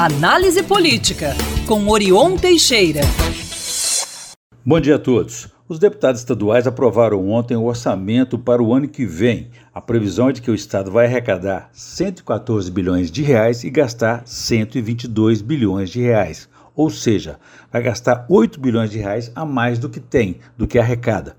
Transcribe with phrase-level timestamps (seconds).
[0.00, 1.34] Análise Política,
[1.66, 3.00] com Orion Teixeira.
[4.64, 5.48] Bom dia a todos.
[5.68, 9.50] Os deputados estaduais aprovaram ontem o orçamento para o ano que vem.
[9.74, 14.22] A previsão é de que o Estado vai arrecadar 114 bilhões de reais e gastar
[14.24, 16.48] 122 bilhões de reais.
[16.76, 17.36] Ou seja,
[17.72, 21.34] vai gastar 8 bilhões de reais a mais do que tem, do que arrecada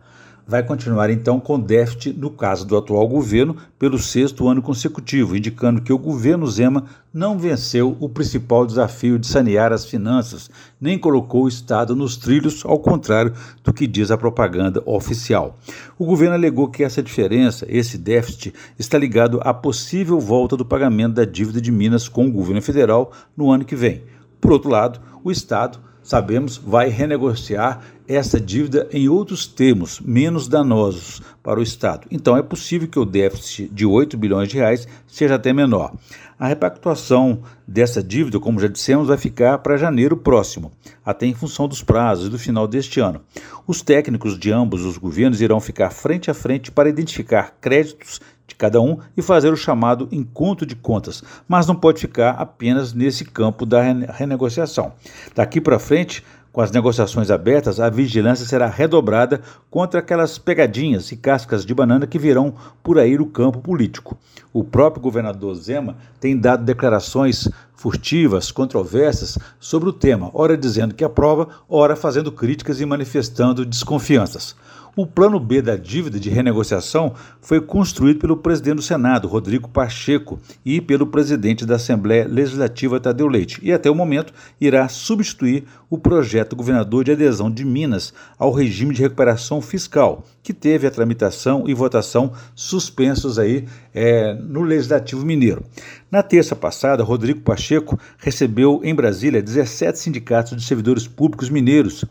[0.50, 5.80] vai continuar então com déficit no caso do atual governo pelo sexto ano consecutivo, indicando
[5.80, 10.50] que o governo Zema não venceu o principal desafio de sanear as finanças,
[10.82, 13.32] nem colocou o Estado nos trilhos, ao contrário
[13.64, 15.56] do que diz a propaganda oficial.
[16.00, 21.14] O governo alegou que essa diferença, esse déficit, está ligado à possível volta do pagamento
[21.14, 24.02] da dívida de Minas com o governo federal no ano que vem.
[24.42, 31.22] Por outro lado, o Estado sabemos, vai renegociar essa dívida em outros termos menos danosos
[31.42, 32.08] para o Estado.
[32.12, 35.94] Então é possível que o déficit de 8 bilhões de reais seja até menor.
[36.38, 40.72] A repactuação dessa dívida, como já dissemos, vai ficar para janeiro próximo,
[41.06, 43.22] até em função dos prazos do final deste ano.
[43.68, 48.56] Os técnicos de ambos os governos irão ficar frente a frente para identificar créditos de
[48.56, 53.24] cada um e fazer o chamado encontro de contas, mas não pode ficar apenas nesse
[53.24, 54.94] campo da renegociação.
[55.36, 61.18] Daqui para frente, com as negociações abertas, a vigilância será redobrada contra aquelas pegadinhas e
[61.18, 64.18] cascas de banana que virão por aí no campo político.
[64.52, 71.04] O próprio governador Zema tem dado declarações furtivas, controversas sobre o tema, ora dizendo que
[71.04, 74.56] aprova, ora fazendo críticas e manifestando desconfianças.
[75.02, 80.42] O plano B da dívida de renegociação foi construído pelo presidente do Senado, Rodrigo Pacheco,
[80.66, 85.98] e pelo presidente da Assembleia Legislativa, Tadeu Leite, e até o momento irá substituir o
[85.98, 91.64] projeto governador de adesão de Minas ao regime de recuperação fiscal, que teve a tramitação
[91.66, 95.64] e votação suspensos aí é, no Legislativo Mineiro.
[96.12, 102.04] Na terça passada, Rodrigo Pacheco recebeu em Brasília 17 sindicatos de servidores públicos mineiros,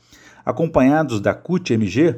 [0.42, 2.16] acompanhados da CUT-MG,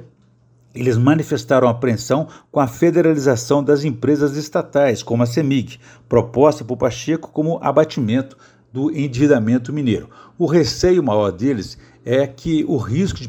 [0.75, 7.31] eles manifestaram apreensão com a federalização das empresas estatais, como a CEMIG, proposta por Pacheco
[7.33, 8.37] como abatimento
[8.73, 10.09] do endividamento mineiro.
[10.39, 13.28] O receio maior deles é que o risco de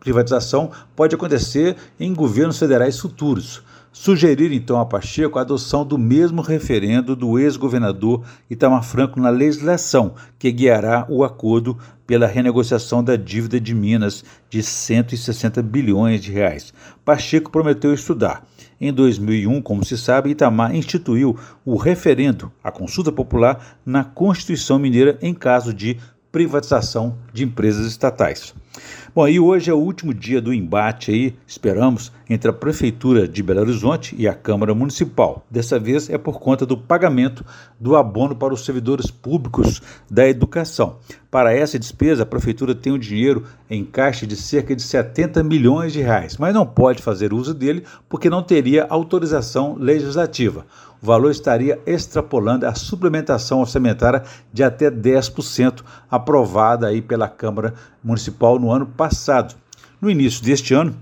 [0.00, 3.62] privatização pode acontecer em governos federais futuros.
[3.90, 10.14] Sugerir então a Pacheco a adoção do mesmo referendo do ex-governador Itamar Franco na legislação
[10.38, 11.76] que guiará o acordo
[12.06, 16.72] pela renegociação da dívida de Minas de 160 bilhões de reais.
[17.04, 18.46] Pacheco prometeu estudar.
[18.80, 25.18] Em 2001, como se sabe, Itamar instituiu o referendo, a consulta popular, na Constituição Mineira
[25.20, 25.98] em caso de
[26.30, 28.54] privatização de empresas estatais.
[29.14, 33.42] Bom, e hoje é o último dia do embate aí, esperamos, entre a Prefeitura de
[33.42, 35.44] Belo Horizonte e a Câmara Municipal.
[35.50, 37.44] Dessa vez é por conta do pagamento
[37.80, 40.98] do abono para os servidores públicos da educação.
[41.30, 45.92] Para essa despesa, a Prefeitura tem um dinheiro em caixa de cerca de 70 milhões
[45.92, 50.64] de reais, mas não pode fazer uso dele porque não teria autorização legislativa
[51.00, 54.22] o valor estaria extrapolando a suplementação orçamentária
[54.52, 59.54] de até 10% aprovada aí pela Câmara Municipal no ano passado.
[60.00, 60.94] No início deste ano,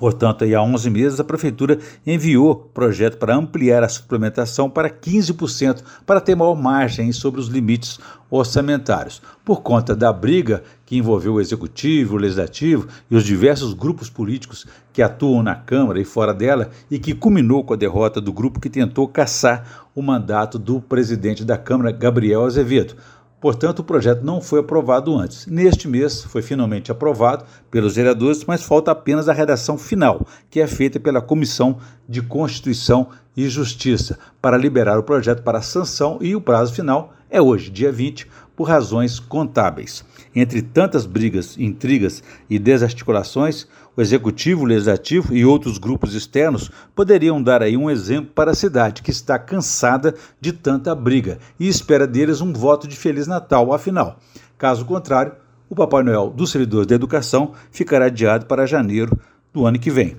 [0.00, 6.22] Portanto, há 11 meses, a Prefeitura enviou projeto para ampliar a suplementação para 15%, para
[6.22, 8.00] ter maior margem sobre os limites
[8.30, 9.20] orçamentários.
[9.44, 14.66] Por conta da briga que envolveu o Executivo, o Legislativo e os diversos grupos políticos
[14.90, 18.58] que atuam na Câmara e fora dela, e que culminou com a derrota do grupo
[18.58, 22.96] que tentou caçar o mandato do presidente da Câmara, Gabriel Azevedo.
[23.40, 25.46] Portanto, o projeto não foi aprovado antes.
[25.46, 30.66] Neste mês foi finalmente aprovado pelos vereadores, mas falta apenas a redação final, que é
[30.66, 36.40] feita pela Comissão de Constituição e Justiça, para liberar o projeto para sanção e o
[36.40, 38.28] prazo final é hoje, dia 20,
[38.60, 40.04] por razões contábeis.
[40.36, 43.66] Entre tantas brigas, intrigas e desarticulações,
[43.96, 48.54] o Executivo, o Legislativo e outros grupos externos poderiam dar aí um exemplo para a
[48.54, 53.72] cidade, que está cansada de tanta briga e espera deles um voto de Feliz Natal.
[53.72, 54.18] Afinal,
[54.58, 55.32] caso contrário,
[55.66, 59.18] o Papai Noel dos servidores da educação ficará adiado para janeiro
[59.54, 60.18] do ano que vem.